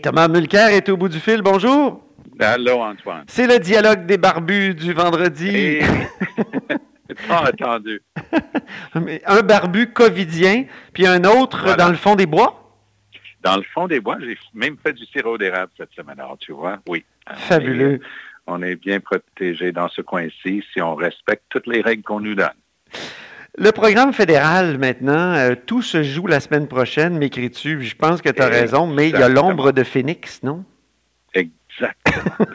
Thomas 0.00 0.28
Mulcair 0.28 0.68
est 0.68 0.88
au 0.88 0.96
bout 0.96 1.08
du 1.08 1.20
fil. 1.20 1.42
Bonjour. 1.42 2.02
Allô, 2.38 2.80
Antoine. 2.80 3.24
C'est 3.26 3.46
le 3.46 3.58
dialogue 3.58 4.06
des 4.06 4.18
barbus 4.18 4.74
du 4.74 4.92
vendredi. 4.92 5.48
Et... 5.48 5.82
Pas 7.28 7.44
attendu. 7.44 8.00
un 9.26 9.42
barbu 9.42 9.92
covidien, 9.92 10.64
puis 10.94 11.06
un 11.06 11.24
autre 11.24 11.76
dans 11.76 11.88
le 11.88 11.96
fond 11.96 12.14
des 12.14 12.26
bois? 12.26 12.80
Dans 13.42 13.56
le 13.56 13.62
fond 13.62 13.86
des 13.86 14.00
bois, 14.00 14.16
j'ai 14.20 14.38
même 14.54 14.76
fait 14.82 14.92
du 14.92 15.04
sirop 15.06 15.36
d'érable 15.36 15.72
cette 15.76 15.92
semaine. 15.92 16.18
Alors, 16.20 16.38
tu 16.38 16.52
vois, 16.52 16.78
oui. 16.88 17.04
Fabuleux. 17.28 18.00
On 18.46 18.62
est, 18.62 18.76
bien 18.76 18.98
protégé 19.00 19.72
dans 19.72 19.88
ce 19.88 20.00
coin-ci 20.00 20.64
si 20.72 20.80
on 20.80 20.94
respecte 20.94 21.44
toutes 21.48 21.66
les 21.66 21.80
règles 21.80 22.02
qu'on 22.02 22.20
nous 22.20 22.34
donne. 22.34 22.48
Le 23.58 23.70
programme 23.70 24.14
fédéral, 24.14 24.78
maintenant, 24.78 25.34
euh, 25.34 25.54
tout 25.54 25.82
se 25.82 26.02
joue 26.02 26.26
la 26.26 26.40
semaine 26.40 26.68
prochaine, 26.68 27.18
m'écris-tu? 27.18 27.82
Je 27.82 27.94
pense 27.94 28.22
que 28.22 28.30
tu 28.30 28.40
as 28.40 28.48
raison, 28.48 28.86
mais 28.86 29.10
il 29.10 29.18
y 29.18 29.22
a 29.22 29.28
l'ombre 29.28 29.72
de 29.72 29.84
Phoenix, 29.84 30.42
non? 30.42 30.64
Exactement. 31.34 32.46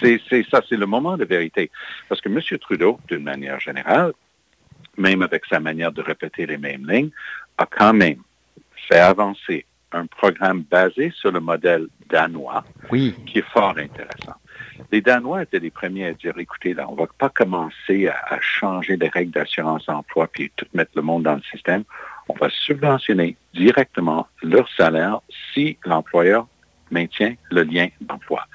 c'est 0.00 0.44
ça, 0.50 0.62
c'est 0.66 0.76
le 0.76 0.86
moment 0.86 1.18
de 1.18 1.26
vérité. 1.26 1.70
Parce 2.08 2.22
que 2.22 2.30
M. 2.30 2.40
Trudeau, 2.58 2.98
d'une 3.08 3.22
manière 3.22 3.60
générale, 3.60 4.12
même 4.96 5.20
avec 5.20 5.44
sa 5.44 5.60
manière 5.60 5.92
de 5.92 6.00
répéter 6.00 6.46
les 6.46 6.56
mêmes 6.56 6.88
lignes, 6.88 7.10
a 7.58 7.66
quand 7.66 7.92
même 7.92 8.22
fait 8.88 8.98
avancer 8.98 9.66
un 9.92 10.06
programme 10.06 10.62
basé 10.62 11.12
sur 11.14 11.32
le 11.32 11.40
modèle 11.40 11.86
danois, 12.08 12.64
oui. 12.90 13.14
qui 13.26 13.40
est 13.40 13.48
fort 13.52 13.76
intéressant. 13.76 14.39
Les 14.92 15.00
Danois 15.00 15.42
étaient 15.42 15.58
les 15.58 15.70
premiers 15.70 16.06
à 16.06 16.12
dire, 16.12 16.38
écoutez, 16.38 16.74
là, 16.74 16.86
on 16.88 16.92
ne 16.92 16.98
va 16.98 17.06
pas 17.18 17.28
commencer 17.28 18.08
à, 18.08 18.38
changer 18.40 18.96
les 18.96 19.08
règles 19.08 19.32
d'assurance-emploi 19.32 20.28
puis 20.28 20.50
tout 20.56 20.66
mettre 20.74 20.92
le 20.94 21.02
monde 21.02 21.24
dans 21.24 21.34
le 21.34 21.42
système. 21.42 21.84
On 22.28 22.34
va 22.34 22.48
subventionner 22.50 23.36
directement 23.54 24.28
leur 24.42 24.68
salaire 24.76 25.20
si 25.52 25.78
l'employeur 25.84 26.46
maintient 26.90 27.34
le 27.50 27.62
lien 27.62 27.88
d'emploi. 28.00 28.46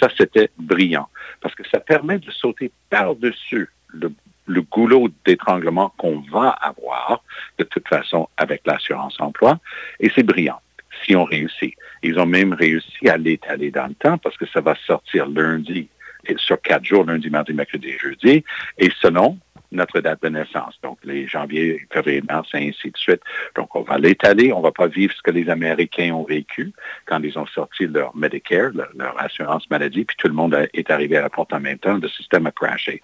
Ça, 0.00 0.08
c'était 0.16 0.50
brillant 0.58 1.08
parce 1.40 1.54
que 1.54 1.62
ça 1.68 1.80
permet 1.80 2.18
de 2.18 2.30
sauter 2.30 2.70
par-dessus 2.90 3.68
le, 3.88 4.12
le 4.46 4.62
goulot 4.62 5.08
d'étranglement 5.24 5.92
qu'on 5.98 6.20
va 6.32 6.50
avoir 6.50 7.22
de 7.58 7.64
toute 7.64 7.86
façon 7.88 8.28
avec 8.36 8.62
l'assurance-emploi 8.66 9.58
et 10.00 10.10
c'est 10.14 10.22
brillant 10.22 10.60
si 11.04 11.16
on 11.16 11.24
réussit. 11.24 11.74
Ils 12.02 12.18
ont 12.18 12.26
même 12.26 12.52
réussi 12.52 13.08
à 13.08 13.16
l'étaler 13.16 13.70
dans 13.70 13.86
le 13.86 13.94
temps 13.94 14.18
parce 14.18 14.36
que 14.36 14.46
ça 14.46 14.60
va 14.60 14.74
sortir 14.86 15.26
lundi 15.28 15.88
sur 16.36 16.60
quatre 16.60 16.84
jours, 16.84 17.04
lundi, 17.04 17.30
mardi, 17.30 17.52
mercredi 17.52 17.92
jeudi, 17.98 18.44
et 18.78 18.90
selon 19.00 19.38
notre 19.72 20.00
date 20.00 20.22
de 20.22 20.28
naissance. 20.28 20.78
Donc, 20.82 20.98
les 21.02 21.26
janvier, 21.26 21.86
février, 21.90 22.22
mars, 22.28 22.48
et 22.54 22.68
ainsi 22.68 22.90
de 22.90 22.96
suite. 22.96 23.22
Donc, 23.56 23.74
on 23.74 23.82
va 23.82 23.98
l'étaler. 23.98 24.52
On 24.52 24.58
ne 24.58 24.64
va 24.64 24.70
pas 24.70 24.86
vivre 24.86 25.14
ce 25.16 25.22
que 25.22 25.30
les 25.30 25.48
Américains 25.48 26.12
ont 26.12 26.24
vécu 26.24 26.72
quand 27.06 27.20
ils 27.22 27.38
ont 27.38 27.46
sorti 27.46 27.86
leur 27.86 28.14
Medicare, 28.14 28.70
leur, 28.74 29.20
assurance 29.20 29.68
maladie, 29.70 30.04
puis 30.04 30.16
tout 30.18 30.28
le 30.28 30.34
monde 30.34 30.68
est 30.74 30.90
arrivé 30.90 31.16
à 31.16 31.22
la 31.22 31.30
porte 31.30 31.52
en 31.52 31.60
même 31.60 31.78
temps. 31.78 31.96
Le 31.96 32.08
système 32.08 32.46
a 32.46 32.50
crashé. 32.50 33.02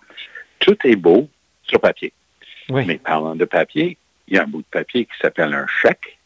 Tout 0.58 0.76
est 0.84 0.96
beau 0.96 1.28
sur 1.62 1.80
papier. 1.80 2.12
Mais 2.70 2.98
parlant 2.98 3.34
de 3.34 3.46
papier, 3.46 3.96
il 4.26 4.36
y 4.36 4.38
a 4.38 4.42
un 4.42 4.46
bout 4.46 4.60
de 4.60 4.66
papier 4.70 5.06
qui 5.06 5.18
s'appelle 5.20 5.54
un 5.54 5.66
chèque 5.66 6.17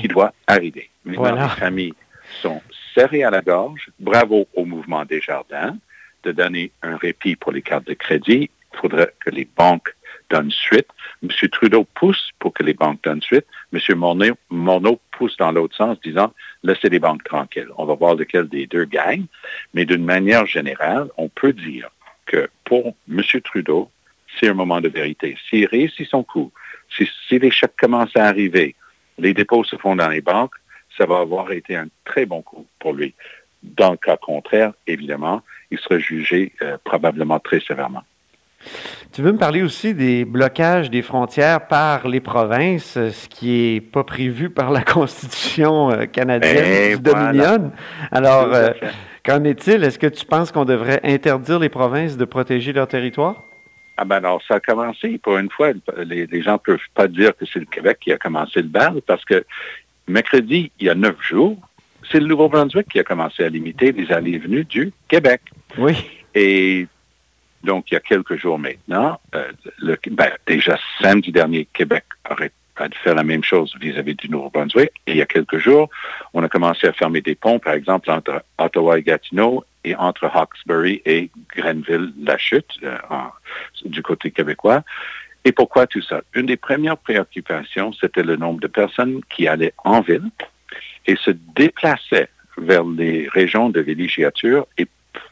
qui 0.00 0.08
doit 0.08 0.32
arriver. 0.46 0.90
Maintenant, 1.04 1.42
les 1.42 1.48
familles 1.48 1.94
sont 2.42 2.60
serrées 2.94 3.24
à 3.24 3.30
la 3.30 3.40
gorge. 3.40 3.90
Bravo 3.98 4.46
au 4.54 4.64
mouvement 4.64 5.04
des 5.04 5.20
jardins 5.20 5.76
de 6.22 6.32
donner 6.32 6.70
un 6.82 6.96
répit 6.96 7.36
pour 7.36 7.52
les 7.52 7.62
cartes 7.62 7.86
de 7.86 7.94
crédit. 7.94 8.50
Il 8.72 8.78
faudrait 8.78 9.14
que 9.20 9.30
les 9.30 9.48
banques 9.56 9.94
donnent 10.28 10.50
suite. 10.50 10.86
M. 11.22 11.30
Trudeau 11.50 11.84
pousse 11.94 12.30
pour 12.38 12.52
que 12.52 12.62
les 12.62 12.74
banques 12.74 13.02
donnent 13.02 13.22
suite. 13.22 13.46
M. 13.72 13.80
Morneau, 14.50 15.00
pousse 15.10 15.36
dans 15.36 15.52
l'autre 15.52 15.76
sens, 15.76 16.00
disant 16.00 16.32
laissez 16.62 16.88
les 16.88 16.98
banques 16.98 17.24
tranquilles. 17.24 17.68
On 17.76 17.84
va 17.84 17.94
voir 17.94 18.14
lequel 18.14 18.48
des 18.48 18.66
deux 18.66 18.84
gagne. 18.84 19.26
Mais 19.74 19.84
d'une 19.84 20.04
manière 20.04 20.46
générale, 20.46 21.08
on 21.16 21.28
peut 21.28 21.52
dire 21.52 21.90
que 22.26 22.48
pour 22.64 22.94
M. 23.10 23.22
Trudeau, 23.44 23.90
c'est 24.38 24.48
un 24.48 24.54
moment 24.54 24.80
de 24.80 24.88
vérité. 24.88 25.36
S'il 25.48 25.66
réussit 25.66 26.08
son 26.08 26.22
coup, 26.22 26.52
si, 26.96 27.08
si 27.28 27.38
les 27.38 27.50
chèques 27.50 27.76
commencent 27.76 28.16
à 28.16 28.26
arriver, 28.26 28.76
les 29.20 29.34
dépôts 29.34 29.64
se 29.64 29.76
font 29.76 29.96
dans 29.96 30.08
les 30.08 30.20
banques, 30.20 30.54
ça 30.96 31.06
va 31.06 31.18
avoir 31.18 31.52
été 31.52 31.76
un 31.76 31.86
très 32.04 32.26
bon 32.26 32.42
coup 32.42 32.66
pour 32.78 32.92
lui. 32.92 33.14
Dans 33.62 33.92
le 33.92 33.96
cas 33.96 34.16
contraire, 34.16 34.72
évidemment, 34.86 35.42
il 35.70 35.78
serait 35.78 36.00
jugé 36.00 36.52
euh, 36.62 36.78
probablement 36.82 37.38
très 37.38 37.60
sévèrement. 37.60 38.02
Tu 39.12 39.22
veux 39.22 39.32
me 39.32 39.38
parler 39.38 39.62
aussi 39.62 39.94
des 39.94 40.24
blocages 40.24 40.90
des 40.90 41.02
frontières 41.02 41.66
par 41.66 42.06
les 42.06 42.20
provinces, 42.20 42.92
ce 42.94 43.28
qui 43.28 43.74
n'est 43.74 43.80
pas 43.80 44.04
prévu 44.04 44.50
par 44.50 44.70
la 44.70 44.82
Constitution 44.84 45.90
euh, 45.90 46.06
canadienne 46.06 46.96
du 46.96 47.02
Dominion? 47.02 47.72
Alors, 48.12 48.52
euh, 48.52 48.70
qu'en 49.24 49.44
est-il? 49.44 49.84
Est-ce 49.84 49.98
que 49.98 50.06
tu 50.06 50.26
penses 50.26 50.52
qu'on 50.52 50.64
devrait 50.64 51.00
interdire 51.02 51.58
les 51.58 51.70
provinces 51.70 52.16
de 52.16 52.24
protéger 52.24 52.72
leur 52.72 52.88
territoire? 52.88 53.44
Ah 54.02 54.06
ben 54.06 54.16
alors, 54.16 54.42
ça 54.48 54.54
a 54.54 54.60
commencé. 54.60 55.18
Pour 55.18 55.36
une 55.36 55.50
fois, 55.50 55.72
les, 56.06 56.40
gens 56.40 56.54
ne 56.54 56.56
peuvent 56.56 56.78
pas 56.94 57.06
dire 57.06 57.36
que 57.36 57.44
c'est 57.44 57.58
le 57.58 57.66
Québec 57.66 57.98
qui 58.00 58.10
a 58.10 58.16
commencé 58.16 58.62
le 58.62 58.68
bal 58.68 59.02
parce 59.06 59.26
que 59.26 59.44
mercredi, 60.08 60.72
il 60.80 60.86
y 60.86 60.88
a 60.88 60.94
neuf 60.94 61.16
jours, 61.20 61.58
c'est 62.10 62.18
le 62.18 62.24
Nouveau-Brunswick 62.24 62.88
qui 62.88 62.98
a 62.98 63.04
commencé 63.04 63.44
à 63.44 63.50
limiter 63.50 63.92
les 63.92 64.10
allées 64.10 64.32
et 64.32 64.38
venues 64.38 64.64
du 64.64 64.90
Québec. 65.06 65.42
Oui. 65.76 65.92
Et 66.34 66.88
donc, 67.62 67.90
il 67.90 67.94
y 67.94 67.96
a 67.98 68.00
quelques 68.00 68.36
jours 68.36 68.58
maintenant, 68.58 69.20
euh, 69.34 69.52
le, 69.80 69.98
ben, 70.10 70.30
déjà 70.46 70.78
samedi 71.02 71.30
dernier, 71.30 71.68
Québec 71.70 72.04
aurait 72.30 72.52
de 72.88 72.94
faire 72.94 73.14
la 73.14 73.24
même 73.24 73.44
chose 73.44 73.74
vis-à-vis 73.80 74.14
du 74.14 74.28
Nouveau-Brunswick. 74.28 74.90
Et 75.06 75.12
il 75.12 75.16
y 75.16 75.22
a 75.22 75.26
quelques 75.26 75.58
jours, 75.58 75.88
on 76.34 76.42
a 76.42 76.48
commencé 76.48 76.86
à 76.86 76.92
fermer 76.92 77.20
des 77.20 77.34
ponts, 77.34 77.58
par 77.58 77.74
exemple, 77.74 78.10
entre 78.10 78.42
Ottawa 78.58 78.98
et 78.98 79.02
Gatineau 79.02 79.64
et 79.84 79.94
entre 79.96 80.24
Hawkesbury 80.26 81.02
et 81.04 81.30
Grenville-La 81.56 82.36
Chute, 82.38 82.78
euh, 82.82 82.96
du 83.84 84.02
côté 84.02 84.30
québécois. 84.30 84.82
Et 85.44 85.52
pourquoi 85.52 85.86
tout 85.86 86.02
ça? 86.02 86.20
Une 86.34 86.46
des 86.46 86.56
premières 86.56 86.98
préoccupations, 86.98 87.92
c'était 87.92 88.22
le 88.22 88.36
nombre 88.36 88.60
de 88.60 88.66
personnes 88.66 89.20
qui 89.30 89.48
allaient 89.48 89.72
en 89.84 90.00
ville 90.02 90.30
et 91.06 91.16
se 91.16 91.30
déplaçaient 91.30 92.28
vers 92.58 92.84
les 92.84 93.26
régions 93.28 93.70
de 93.70 93.80
villégiature 93.80 94.66
et 94.76 94.86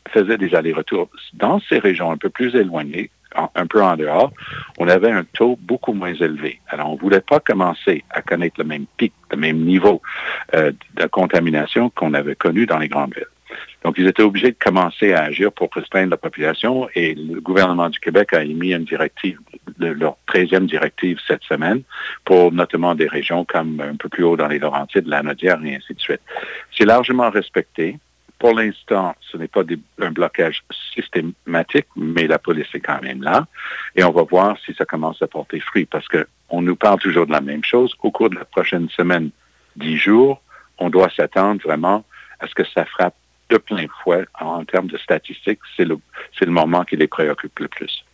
faisaient 0.09 0.39
des 0.39 0.55
allers-retours. 0.55 1.11
Dans 1.35 1.61
ces 1.69 1.79
régions 1.79 2.11
un 2.11 2.17
peu 2.17 2.31
plus 2.31 2.55
éloignées, 2.55 3.11
un 3.35 3.67
peu 3.67 3.83
en 3.83 3.97
dehors, 3.97 4.33
on 4.79 4.89
avait 4.89 5.11
un 5.11 5.25
taux 5.25 5.59
beaucoup 5.61 5.93
moins 5.93 6.15
élevé. 6.15 6.61
Alors, 6.69 6.91
on 6.91 6.95
ne 6.95 6.99
voulait 6.99 7.21
pas 7.21 7.41
commencer 7.41 8.05
à 8.11 8.23
connaître 8.23 8.57
le 8.59 8.65
même 8.65 8.87
pic, 8.97 9.13
le 9.31 9.37
même 9.37 9.59
niveau 9.59 10.03
euh, 10.55 10.73
de 10.95 11.07
contamination 11.07 11.91
qu'on 11.91 12.15
avait 12.15 12.37
connu 12.37 12.67
dans 12.67 12.79
les 12.79 12.89
grandes 12.89 13.15
villes. 13.15 13.27
Donc, 13.85 13.95
ils 13.97 14.07
étaient 14.07 14.23
obligés 14.23 14.51
de 14.51 14.57
commencer 14.59 15.13
à 15.13 15.23
agir 15.23 15.53
pour 15.53 15.71
restreindre 15.73 16.11
la 16.11 16.17
population 16.17 16.89
et 16.95 17.15
le 17.15 17.41
gouvernement 17.41 17.89
du 17.89 17.99
Québec 18.01 18.33
a 18.33 18.43
émis 18.43 18.73
une 18.73 18.85
directive, 18.85 19.39
leur 19.79 20.17
13e 20.29 20.67
directive 20.67 21.19
cette 21.27 21.45
semaine 21.45 21.83
pour 22.25 22.53
notamment 22.53 22.95
des 22.95 23.07
régions 23.07 23.45
comme 23.45 23.81
un 23.81 23.97
peu 23.97 24.09
plus 24.09 24.25
haut 24.25 24.37
dans 24.37 24.49
les 24.49 24.59
Laurentides, 24.59 25.07
la 25.07 25.23
Nodière 25.23 25.61
et 25.65 25.77
ainsi 25.77 25.95
de 25.95 26.01
suite. 26.01 26.21
C'est 26.77 26.85
largement 26.85 27.31
respecté. 27.31 27.99
Pour 28.39 28.55
l'instant, 28.55 29.17
ce 29.21 29.37
n'est 29.37 29.49
pas 29.49 29.63
un 30.01 30.11
blocage 30.13 30.63
systématique, 30.95 31.87
mais 31.97 32.27
la 32.27 32.39
police 32.39 32.69
est 32.73 32.81
quand 32.81 33.03
même 33.03 33.23
là. 33.23 33.47
Et 33.97 34.05
on 34.05 34.13
va 34.13 34.23
voir 34.23 34.57
si 34.65 34.75
ça 34.75 34.85
commence 34.85 35.21
à 35.23 35.27
porter 35.27 35.59
fruit 35.59 35.87
parce 35.87 36.07
qu'on 36.07 36.63
nous 36.63 36.77
parle 36.77 37.01
toujours 37.01 37.27
de 37.27 37.33
la 37.33 37.41
même 37.41 37.65
chose. 37.65 37.95
Au 38.01 38.11
cours 38.13 38.31
de 38.31 38.37
la 38.37 38.45
prochaine 38.45 38.89
semaine, 38.91 39.31
dix 39.75 39.97
jours, 39.97 40.41
on 40.79 40.89
doit 40.89 41.11
s'attendre 41.11 41.61
vraiment 41.65 42.05
à 42.39 42.47
ce 42.47 42.55
que 42.55 42.65
ça 42.65 42.85
frappe 42.85 43.17
de 43.51 43.57
plein 43.57 43.87
fouet 44.03 44.25
en 44.39 44.65
termes 44.65 44.89
de 44.89 44.99
statistiques. 44.99 45.61
C'est 45.77 45.85
le, 45.85 45.99
le 46.41 46.51
moment 46.51 46.85
qui 46.85 46.97
les 46.97 47.09
préoccupe 47.09 47.59
le 47.59 47.69
plus. 47.69 48.05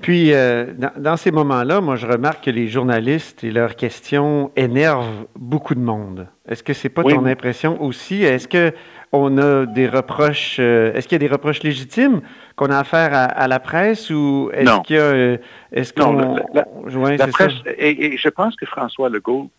Puis, 0.00 0.32
euh, 0.32 0.66
dans, 0.96 1.16
ces 1.16 1.32
moments-là, 1.32 1.80
moi, 1.80 1.96
je 1.96 2.06
remarque 2.06 2.44
que 2.44 2.50
les 2.50 2.68
journalistes 2.68 3.42
et 3.42 3.50
leurs 3.50 3.74
questions 3.74 4.52
énervent 4.54 5.26
beaucoup 5.34 5.74
de 5.74 5.80
monde. 5.80 6.28
Est-ce 6.48 6.62
que 6.62 6.72
c'est 6.72 6.88
pas 6.88 7.02
ton 7.02 7.26
impression 7.26 7.82
aussi? 7.82 8.22
Est-ce 8.22 8.46
que 8.46 8.72
on 9.10 9.38
a 9.38 9.64
des 9.64 9.88
reproches, 9.88 10.56
euh, 10.60 10.92
est-ce 10.92 11.08
qu'il 11.08 11.16
y 11.16 11.24
a 11.24 11.26
des 11.26 11.32
reproches 11.32 11.62
légitimes 11.62 12.20
qu'on 12.56 12.70
a 12.70 12.78
à 12.78 12.84
faire 12.84 13.10
à, 13.12 13.48
la 13.48 13.58
presse 13.58 14.10
ou 14.10 14.50
est-ce 14.52 14.80
qu'il 14.82 14.96
y 14.96 14.98
a, 14.98 15.02
euh, 15.02 15.38
est-ce 15.72 15.94
qu'on, 15.94 16.36
la, 16.52 17.26
presse, 17.28 17.54
et, 17.78 18.18
je 18.18 18.28
pense 18.28 18.54
que 18.56 18.66
François 18.66 19.08
Legault 19.08 19.50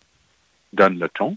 donne 0.72 1.00
le 1.00 1.10
ton 1.10 1.36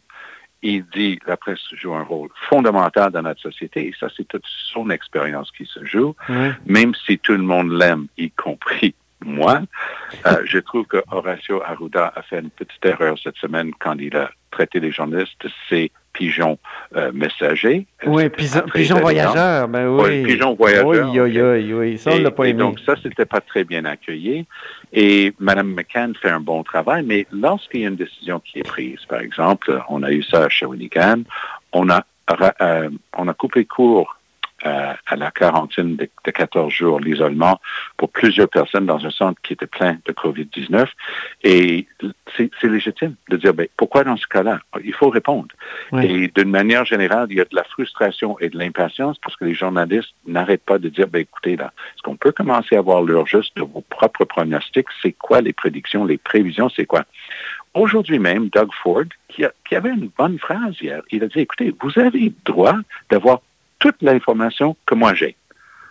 il 0.62 0.84
dit 0.94 1.18
la 1.26 1.36
presse 1.36 1.60
joue 1.72 1.94
un 1.94 2.02
rôle 2.02 2.28
fondamental 2.48 3.10
dans 3.10 3.22
notre 3.22 3.40
société 3.40 3.88
et 3.88 3.94
ça, 3.98 4.08
c'est 4.16 4.26
toute 4.28 4.44
son 4.46 4.90
expérience 4.90 5.50
qui 5.50 5.66
se 5.66 5.84
joue. 5.84 6.14
Même 6.66 6.94
si 7.06 7.18
tout 7.18 7.32
le 7.32 7.42
monde 7.42 7.72
l'aime, 7.72 8.06
y 8.16 8.30
compris 8.30 8.94
moi, 9.24 9.62
euh, 10.26 10.42
je 10.44 10.58
trouve 10.58 10.86
que 10.86 11.02
Horacio 11.10 11.62
Arruda 11.62 12.12
a 12.14 12.22
fait 12.22 12.40
une 12.40 12.50
petite 12.50 12.84
erreur 12.84 13.16
cette 13.22 13.36
semaine 13.36 13.70
quand 13.78 13.96
il 13.98 14.16
a 14.16 14.30
traité 14.50 14.80
les 14.80 14.92
journalistes 14.92 15.32
de 15.40 15.50
ses 15.68 15.90
pigeons 16.12 16.58
euh, 16.94 17.10
messagers. 17.12 17.86
Oui, 18.06 18.28
pigeons 18.28 19.00
voyageurs, 19.00 19.66
ben 19.68 19.88
oui. 19.88 20.24
pigeons 20.24 20.54
voyageurs. 20.54 20.86
Oui, 20.86 21.20
oui, 21.20 21.40
oui, 21.40 21.72
oui. 21.72 21.98
Ça, 21.98 22.10
on 22.12 22.18
l'a 22.18 22.30
pas 22.30 22.44
aimé. 22.44 22.58
donc, 22.58 22.78
ça, 22.80 22.94
c'était 23.02 23.24
pas 23.24 23.40
très 23.40 23.64
bien 23.64 23.84
accueilli. 23.84 24.46
Et 24.92 25.32
Mme 25.38 25.74
McCann 25.74 26.14
fait 26.14 26.28
un 26.28 26.40
bon 26.40 26.62
travail, 26.62 27.02
mais 27.06 27.26
lorsqu'il 27.32 27.80
y 27.80 27.84
a 27.86 27.88
une 27.88 27.96
décision 27.96 28.40
qui 28.40 28.58
est 28.58 28.68
prise, 28.68 29.00
par 29.08 29.20
exemple, 29.20 29.80
on 29.88 30.02
a 30.02 30.12
eu 30.12 30.22
ça 30.22 30.44
à 30.44 30.48
Shawinigan, 30.50 31.22
on 31.72 31.88
a 31.88 32.04
euh, 32.60 32.88
on 33.16 33.28
a 33.28 33.34
coupé 33.34 33.64
court 33.64 34.16
euh, 34.64 34.92
à 35.06 35.16
la 35.16 35.30
quarantaine 35.30 35.96
de, 35.96 36.08
14 36.30 36.72
jours, 36.72 37.00
l'isolement, 37.00 37.60
pour 37.96 38.10
plusieurs 38.10 38.48
personnes 38.48 38.86
dans 38.86 39.04
un 39.04 39.10
centre 39.10 39.40
qui 39.42 39.54
était 39.54 39.66
plein 39.66 39.98
de 40.06 40.12
COVID-19. 40.12 40.86
Et 41.42 41.86
c'est 42.36 42.68
légitime 42.68 43.16
de 43.28 43.36
dire, 43.36 43.54
ben, 43.54 43.66
pourquoi 43.76 44.04
dans 44.04 44.16
ce 44.16 44.26
cas-là? 44.28 44.60
Il 44.84 44.94
faut 44.94 45.10
répondre. 45.10 45.48
Et 46.00 46.28
d'une 46.28 46.50
manière 46.50 46.84
générale, 46.84 47.26
il 47.30 47.38
y 47.38 47.40
a 47.40 47.44
de 47.44 47.56
la 47.56 47.64
frustration 47.64 48.38
et 48.38 48.48
de 48.50 48.58
l'impatience 48.58 49.18
parce 49.18 49.36
que 49.36 49.44
les 49.44 49.54
journalistes 49.54 50.14
n'arrêtent 50.26 50.64
pas 50.64 50.78
de 50.78 50.88
dire, 50.88 51.08
ben, 51.08 51.22
écoutez, 51.22 51.56
là, 51.56 51.72
est-ce 51.94 52.02
qu'on 52.02 52.16
peut 52.16 52.32
commencer 52.32 52.76
à 52.76 52.78
avoir 52.78 53.02
l'heure 53.02 53.26
juste 53.26 53.56
de 53.56 53.62
vos 53.62 53.82
propres 53.90 54.24
pronostics? 54.24 54.86
C'est 55.02 55.12
quoi 55.12 55.40
les 55.40 55.52
prédictions, 55.52 56.04
les 56.04 56.18
prévisions, 56.18 56.68
c'est 56.68 56.86
quoi? 56.86 57.04
Aujourd'hui 57.74 58.18
même, 58.18 58.48
Doug 58.48 58.68
Ford, 58.82 59.04
qui, 59.28 59.44
qui, 59.66 59.74
avait 59.74 59.90
une 59.90 60.10
bonne 60.16 60.38
phrase 60.38 60.76
hier, 60.80 61.02
il 61.10 61.24
a 61.24 61.26
dit, 61.26 61.40
écoutez, 61.40 61.74
vous 61.80 61.98
avez 61.98 62.20
le 62.20 62.34
droit 62.44 62.76
d'avoir 63.10 63.40
toute 63.82 64.00
l'information 64.00 64.76
que 64.86 64.94
moi 64.94 65.12
j'ai. 65.12 65.34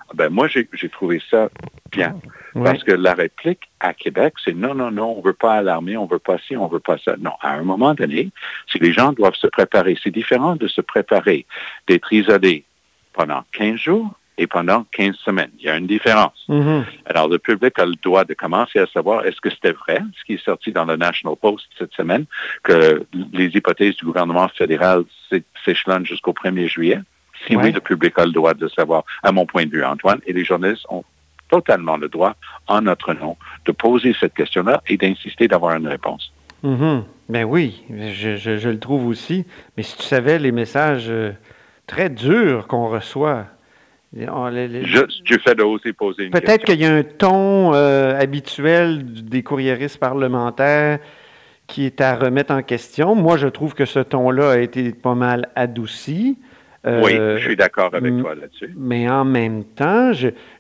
Ah 0.08 0.14
ben 0.14 0.30
moi, 0.30 0.48
j'ai 0.48 0.90
trouvé 0.90 1.22
ça 1.30 1.50
bien. 1.92 2.20
Parce 2.54 2.84
que 2.84 2.92
la 2.92 3.14
réplique 3.14 3.70
à 3.80 3.94
Québec, 3.94 4.34
c'est 4.44 4.54
non, 4.54 4.74
non, 4.74 4.92
non, 4.92 5.14
on 5.16 5.22
ne 5.22 5.26
veut 5.26 5.34
pas 5.34 5.54
alarmer, 5.54 5.96
on 5.96 6.06
ne 6.06 6.10
veut 6.10 6.20
pas 6.20 6.38
ci, 6.38 6.58
on 6.58 6.68
ne 6.68 6.72
veut 6.74 6.82
pas 6.82 6.98
ça. 6.98 7.16
Non, 7.18 7.32
à 7.42 7.52
un 7.52 7.64
moment 7.64 7.94
donné, 7.94 8.30
si 8.70 8.80
les 8.80 8.92
gens 8.92 9.14
doivent 9.14 9.36
se 9.36 9.48
préparer, 9.48 9.98
c'est 10.02 10.12
différent 10.12 10.56
de 10.56 10.68
se 10.68 10.82
préparer, 10.82 11.46
d'être 11.88 12.12
isolé 12.12 12.66
pendant 13.14 13.44
15 13.54 13.76
jours 13.76 14.10
et 14.38 14.48
pendant 14.48 14.86
15 14.92 15.16
semaines. 15.16 15.52
Il 15.60 15.66
y 15.66 15.70
a 15.70 15.78
une 15.78 15.88
différence. 15.88 16.46
Mm-hmm. 16.50 16.84
Alors, 17.06 17.30
le 17.30 17.40
public 17.40 17.78
a 17.80 17.86
le 17.86 17.96
droit 18.02 18.26
de 18.26 18.34
commencer 18.34 18.80
à 18.80 18.88
savoir 18.88 19.26
est-ce 19.26 19.40
que 19.40 19.50
c'était 19.50 19.74
vrai, 19.74 20.02
ce 20.18 20.26
qui 20.26 20.34
est 20.34 20.44
sorti 20.44 20.72
dans 20.72 20.86
le 20.86 20.98
National 20.98 21.38
Post 21.40 21.68
cette 21.78 21.94
semaine, 21.94 22.26
que 22.64 23.06
les 23.34 23.48
hypothèses 23.48 23.96
du 23.98 24.06
gouvernement 24.06 24.48
fédéral 24.50 25.04
s'échelonnent 25.64 26.06
jusqu'au 26.06 26.34
1er 26.34 26.68
juillet? 26.68 27.00
Si 27.48 27.56
oui, 27.56 27.72
le 27.72 27.80
public 27.80 28.14
a 28.18 28.26
le 28.26 28.32
droit 28.32 28.54
de 28.54 28.68
savoir, 28.68 29.04
à 29.24 29.32
mon 29.32 29.46
point 29.46 29.66
de 29.66 29.72
vue, 29.72 29.84
Antoine, 29.84 30.20
et 30.26 30.34
les 30.34 30.46
journalistes 30.46 30.86
ont 30.90 31.04
totalement 31.50 31.98
le 31.98 32.08
droit, 32.08 32.36
en 32.68 32.82
notre 32.82 33.14
nom, 33.14 33.36
de 33.66 33.72
poser 33.72 34.16
cette 34.20 34.34
question-là 34.34 34.82
et 34.88 34.98
d'insister 34.98 35.48
d'avoir 35.48 35.76
une 35.76 35.88
réponse. 35.88 36.32
Mm 36.64 37.02
Ben 37.30 37.44
oui, 37.44 37.84
je, 37.90 38.70
le 38.70 38.80
trouve 38.80 39.08
aussi. 39.08 39.46
Mais 39.76 39.84
si 39.84 39.98
tu 39.98 40.04
savais 40.04 40.40
les 40.40 40.52
messages 40.52 41.10
euh, 41.10 41.32
très 41.88 42.10
durs 42.10 42.68
qu'on 42.68 42.88
reçoit. 42.88 43.46
je, 44.14 45.24
tu 45.24 45.40
fais 45.40 45.56
de 45.56 45.64
oser 45.64 45.94
poser 45.94 46.26
une 46.26 46.32
Peut-être 46.32 46.64
qu'il 46.64 46.80
y 46.80 46.86
a 46.86 46.94
un 46.94 47.04
ton 47.04 47.74
euh, 47.74 48.18
habituel 48.18 49.04
des 49.04 49.44
courriéristes 49.44 49.98
parlementaires 49.98 51.00
qui 51.68 51.86
est 51.86 52.02
à 52.02 52.16
remettre 52.16 52.54
en 52.54 52.62
question. 52.64 53.16
Moi, 53.16 53.38
je 53.38 53.48
trouve 53.48 53.74
que 53.74 53.86
ce 53.86 54.00
ton-là 54.00 54.52
a 54.52 54.58
été 54.58 54.92
pas 54.92 55.16
mal 55.16 55.50
adouci 55.56 56.38
oui, 56.84 57.14
euh, 57.14 57.38
je 57.38 57.44
suis 57.44 57.56
d'accord 57.56 57.94
avec 57.94 58.18
toi 58.20 58.34
là-dessus. 58.34 58.74
Mais 58.76 59.08
en 59.08 59.24
même 59.24 59.64
temps, 59.64 60.12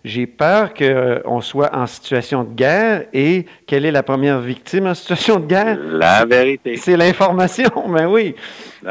j'ai 0.04 0.28
peur 0.28 0.72
qu'on 0.76 0.84
euh, 0.86 1.42
soit 1.42 1.76
en 1.76 1.88
situation 1.88 2.44
de 2.44 2.54
guerre 2.54 3.06
et 3.12 3.48
quelle 3.66 3.88
est 3.88 3.92
la 3.92 4.04
première 4.04 4.40
victime 4.40 4.86
en 4.86 4.94
situation 4.94 5.40
de 5.40 5.48
guerre? 5.48 5.80
La 5.84 6.26
vérité. 6.26 6.76
C'est 6.76 6.96
l'information, 6.96 7.72
mais 7.88 8.02
ben 8.04 8.08
oui. 8.08 8.36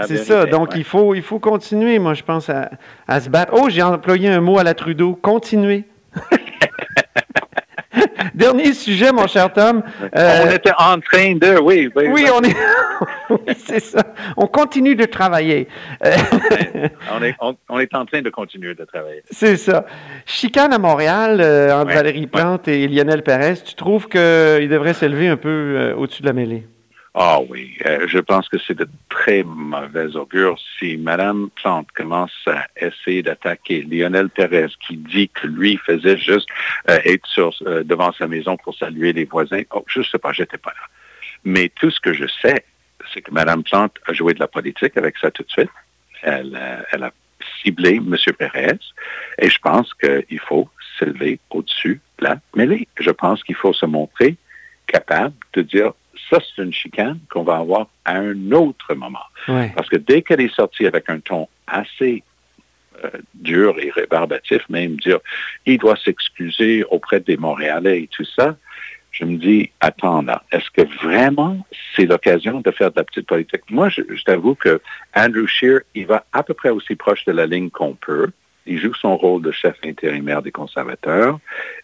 C'est 0.06 0.18
ça. 0.18 0.46
Donc, 0.46 0.70
il, 0.74 0.82
faut, 0.82 1.14
il 1.14 1.22
faut 1.22 1.38
continuer, 1.38 2.00
moi, 2.00 2.14
je 2.14 2.24
pense, 2.24 2.50
à, 2.50 2.70
à 3.06 3.20
se 3.20 3.28
battre. 3.30 3.52
Oh, 3.56 3.68
j'ai 3.68 3.82
employé 3.82 4.28
un 4.28 4.40
mot 4.40 4.58
à 4.58 4.64
la 4.64 4.74
Trudeau. 4.74 5.14
Continuer. 5.14 5.84
Dernier 8.34 8.72
sujet, 8.72 9.12
mon 9.12 9.26
cher 9.26 9.52
Tom. 9.52 9.82
Euh, 10.16 10.44
on 10.44 10.50
était 10.50 10.72
en 10.78 11.00
train 11.00 11.34
de, 11.34 11.58
oui. 11.58 11.90
Oui, 11.94 12.04
oui 12.12 12.26
on 12.32 12.42
est, 12.42 12.56
oui, 13.30 13.54
c'est 13.66 13.80
ça. 13.80 14.02
On 14.36 14.46
continue 14.46 14.94
de 14.94 15.04
travailler. 15.04 15.68
on, 16.04 17.22
est, 17.22 17.34
on, 17.68 17.78
est 17.78 17.94
en 17.94 18.04
train 18.04 18.22
de 18.22 18.30
continuer 18.30 18.74
de 18.74 18.84
travailler. 18.84 19.22
C'est 19.30 19.56
ça. 19.56 19.84
Chicane 20.26 20.72
à 20.72 20.78
Montréal, 20.78 21.40
euh, 21.40 21.72
entre 21.72 21.92
Valérie 21.92 22.26
Plante 22.26 22.68
et 22.68 22.86
Lionel 22.86 23.22
Pérez, 23.22 23.56
tu 23.64 23.74
trouves 23.74 24.08
qu'il 24.08 24.68
devrait 24.68 24.94
s'élever 24.94 25.28
un 25.28 25.36
peu 25.36 25.48
euh, 25.48 25.94
au-dessus 25.96 26.22
de 26.22 26.26
la 26.26 26.32
mêlée? 26.32 26.66
Ah 27.14 27.40
oui, 27.48 27.76
euh, 27.86 28.06
je 28.06 28.18
pense 28.18 28.48
que 28.48 28.56
c'est 28.64 28.78
de 28.78 28.88
très 29.08 29.42
mauvais 29.42 30.14
augure 30.14 30.56
si 30.78 30.96
Mme 30.96 31.50
Plante 31.50 31.90
commence 31.90 32.32
à 32.46 32.68
essayer 32.76 33.24
d'attaquer 33.24 33.82
Lionel 33.82 34.30
Pérez 34.30 34.68
qui 34.86 34.96
dit 34.96 35.28
que 35.28 35.48
lui 35.48 35.76
faisait 35.78 36.18
juste 36.18 36.48
euh, 36.88 37.00
être 37.04 37.26
sur, 37.26 37.52
euh, 37.66 37.82
devant 37.82 38.12
sa 38.12 38.28
maison 38.28 38.56
pour 38.56 38.76
saluer 38.76 39.12
les 39.12 39.24
voisins. 39.24 39.62
Oh, 39.72 39.84
je 39.88 40.00
ne 40.00 40.04
sais 40.04 40.18
pas, 40.18 40.32
j'étais 40.32 40.58
pas 40.58 40.70
là. 40.70 40.86
Mais 41.42 41.68
tout 41.80 41.90
ce 41.90 41.98
que 41.98 42.12
je 42.12 42.26
sais, 42.40 42.64
c'est 43.12 43.22
que 43.22 43.32
Mme 43.32 43.64
Plante 43.64 43.96
a 44.06 44.12
joué 44.12 44.32
de 44.32 44.38
la 44.38 44.48
politique 44.48 44.96
avec 44.96 45.18
ça 45.18 45.32
tout 45.32 45.42
de 45.42 45.50
suite. 45.50 45.70
Elle, 46.22 46.56
elle 46.92 47.02
a 47.02 47.10
ciblé 47.60 47.96
M. 47.96 48.16
Pérez 48.38 48.78
et 49.38 49.50
je 49.50 49.58
pense 49.58 49.92
qu'il 49.94 50.38
faut 50.38 50.68
s'élever 50.96 51.40
au-dessus 51.50 52.00
de 52.18 52.24
la 52.24 52.36
mêlée. 52.54 52.86
Je 53.00 53.10
pense 53.10 53.42
qu'il 53.42 53.56
faut 53.56 53.72
se 53.72 53.86
montrer 53.86 54.36
capable 54.86 55.34
de 55.54 55.62
dire 55.62 55.92
ça, 56.28 56.38
c'est 56.40 56.62
une 56.62 56.72
chicane 56.72 57.18
qu'on 57.30 57.42
va 57.42 57.56
avoir 57.56 57.88
à 58.04 58.16
un 58.16 58.52
autre 58.52 58.94
moment. 58.94 59.26
Parce 59.74 59.88
que 59.88 59.96
dès 59.96 60.22
qu'elle 60.22 60.40
est 60.40 60.54
sortie 60.54 60.86
avec 60.86 61.08
un 61.08 61.20
ton 61.20 61.48
assez 61.66 62.22
euh, 63.04 63.10
dur 63.34 63.78
et 63.78 63.90
rébarbatif, 63.90 64.68
même 64.68 64.96
dire, 64.96 65.18
il 65.66 65.78
doit 65.78 65.96
s'excuser 65.96 66.84
auprès 66.84 67.20
des 67.20 67.36
Montréalais 67.36 68.02
et 68.02 68.08
tout 68.08 68.24
ça, 68.24 68.56
je 69.12 69.24
me 69.24 69.36
dis, 69.36 69.70
attends 69.80 70.22
là, 70.22 70.44
est-ce 70.52 70.70
que 70.70 70.82
vraiment 71.04 71.66
c'est 71.94 72.06
l'occasion 72.06 72.60
de 72.60 72.70
faire 72.70 72.90
de 72.90 72.96
la 72.96 73.04
petite 73.04 73.26
politique? 73.26 73.62
Moi, 73.70 73.88
je, 73.88 74.02
je 74.08 74.22
t'avoue 74.22 74.54
que 74.54 74.80
Andrew 75.16 75.46
Scheer, 75.46 75.80
il 75.94 76.06
va 76.06 76.24
à 76.32 76.42
peu 76.42 76.54
près 76.54 76.70
aussi 76.70 76.94
proche 76.94 77.24
de 77.24 77.32
la 77.32 77.46
ligne 77.46 77.70
qu'on 77.70 77.94
peut. 77.94 78.28
Il 78.66 78.78
joue 78.78 78.94
son 78.94 79.16
rôle 79.16 79.42
de 79.42 79.50
chef 79.50 79.76
intérimaire 79.84 80.42
des 80.42 80.52
conservateurs 80.52 81.40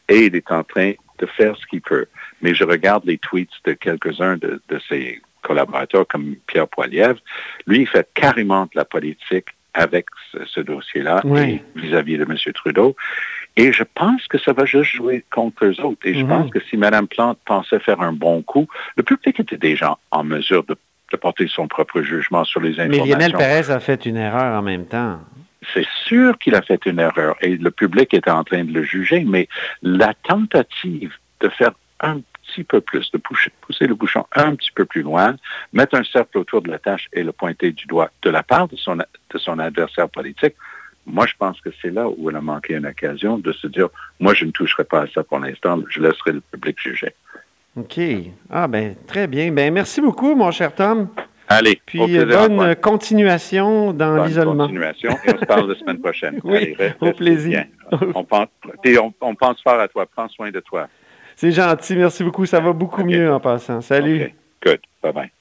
et 0.09 0.27
il 0.27 0.37
est 0.37 0.51
en 0.53 0.63
train 0.63 0.93
de 1.19 1.27
faire 1.27 1.57
ce 1.57 1.67
qu'il 1.67 1.81
peut 1.81 2.07
mais 2.43 2.55
je 2.55 2.65
regarde 2.65 3.05
les 3.05 3.19
tweets 3.19 3.51
de 3.65 3.73
quelques-uns 3.73 4.37
de, 4.37 4.61
ses 4.89 5.21
collaborateurs 5.43 6.07
comme 6.07 6.37
Pierre 6.47 6.69
Poilievre. 6.69 7.21
Lui, 7.67 7.81
il 7.81 7.87
fait 7.87 8.09
carrément 8.15 8.65
de 8.65 8.71
la 8.75 8.85
politique 8.85 9.47
avec 9.75 10.07
ce, 10.47 10.61
dossier-là 10.61 11.23
vis-à-vis 11.75 12.19
de 12.19 12.23
M. 12.23 12.37
Trudeau. 12.55 12.97
Et 13.57 13.73
je 13.73 13.85
pense 13.85 14.27
que 14.27 14.39
ça 14.39 14.53
va 14.53 14.65
juste 14.65 14.95
jouer 14.95 15.25
contre 15.31 15.65
eux 15.65 15.81
autres. 15.81 16.07
Et 16.07 16.15
je 16.15 16.21
mhm. 16.21 16.29
pense 16.29 16.51
que 16.51 16.61
si 16.69 16.77
Mme 16.77 17.09
Plante 17.09 17.39
pensait 17.45 17.79
faire 17.79 18.01
un 18.01 18.13
bon 18.13 18.43
coup, 18.43 18.67
le 18.97 19.03
public 19.03 19.41
était 19.41 19.57
déjà 19.57 19.97
en 20.11 20.25
mesure 20.25 20.65
de, 20.65 20.77
porter 21.21 21.47
son 21.49 21.67
propre 21.67 22.03
jugement 22.03 22.45
sur 22.45 22.61
les 22.61 22.73
informations. 22.79 23.05
Mais 23.05 23.11
Lionel 23.11 23.33
Pérez 23.33 23.71
a 23.71 23.81
fait 23.81 24.05
une 24.05 24.19
erreur 24.19 24.59
en 24.59 24.63
même 24.63 24.85
temps. 24.85 25.21
C'est 25.75 25.87
sûr 26.05 26.39
qu'il 26.39 26.55
a 26.55 26.63
fait 26.63 26.85
une 26.87 26.99
erreur 26.99 27.37
et 27.41 27.57
le 27.57 27.71
public 27.71 28.15
était 28.15 28.31
en 28.31 28.45
train 28.45 28.65
de 28.65 28.73
le 28.73 28.83
juger, 28.83 29.25
mais 29.25 29.49
la 29.83 30.15
tentative 30.15 31.15
de 31.41 31.49
faire 31.49 31.73
un 32.01 32.21
petit 32.47 32.65
peu 32.65 32.81
plus, 32.81 33.11
de 33.13 33.19
pousser, 33.19 33.87
le 33.87 33.95
bouchon 33.95 34.27
un 34.35 34.55
petit 34.55 34.71
peu 34.73 34.85
plus 34.85 35.03
loin, 35.03 35.37
mettre 35.73 35.97
un 35.97 36.05
cercle 36.05 36.39
autour 36.39 36.63
de 36.63 36.71
la 36.71 36.79
tâche 36.79 37.09
et 37.13 37.23
le 37.23 37.33
pointer 37.33 37.73
du 37.73 37.87
doigt 37.87 38.11
de 38.23 38.31
la 38.31 38.43
part 38.43 38.69
de 38.69 38.77
son, 38.77 39.59
adversaire 39.59 40.09
politique, 40.09 40.55
moi, 41.07 41.25
je 41.27 41.35
pense 41.39 41.61
que 41.61 41.71
c'est 41.81 41.91
là 41.91 42.09
où 42.09 42.31
elle 42.31 42.37
a 42.37 42.41
manqué 42.41 42.75
une 42.75 42.87
occasion 42.87 43.39
de 43.39 43.53
se 43.53 43.69
dire, 43.69 43.89
moi, 44.19 44.35
je 44.35 44.45
ne 44.45 44.51
toucherai 44.51 44.85
pas 44.85 45.03
à 45.03 45.07
ça 45.09 45.23
pour 45.23 45.39
l'instant, 45.39 45.81
je 45.89 46.01
laisserai 46.01 46.33
le 46.33 46.41
public 46.41 46.77
juger. 46.81 47.15
OK. 47.77 48.01
Ah, 48.51 48.67
ben, 48.67 48.97
très 49.07 49.29
bien. 49.29 49.53
Ben, 49.53 49.73
merci 49.73 50.01
beaucoup, 50.01 50.35
mon 50.35 50.51
cher 50.51 50.75
Tom. 50.75 51.09
Allez. 51.49 51.81
Puis 51.87 52.01
bonne 52.25 52.77
continuation 52.77 53.93
dans 53.93 54.25
l'isolement. 54.25 54.65
continuation 54.67 55.11
et 55.25 55.35
on 55.35 55.39
se 55.39 55.45
parle 55.45 55.69
la 55.69 55.79
semaine 55.79 56.01
prochaine. 56.01 56.41
oui, 56.45 56.77
au 57.01 57.13
plaisir. 57.13 57.65
On 58.15 58.25
pense, 58.25 58.49
on, 58.85 59.13
on 59.21 59.35
pense 59.35 59.63
fort 59.63 59.81
à 59.81 59.89
toi. 59.89 60.07
Prends 60.07 60.29
soin 60.29 60.51
de 60.51 60.61
toi. 60.61 60.89
C'est 61.37 61.53
gentil, 61.53 61.97
merci 61.97 62.25
beaucoup. 62.25 62.47
Ça 62.47 62.61
va 62.61 62.73
beaucoup 62.73 63.05
mieux 63.05 63.33
en 63.33 63.41
passant. 63.41 63.81
Salut. 63.81 64.35
Good. 64.63 64.81
Bye 65.03 65.13
bye. 65.13 65.36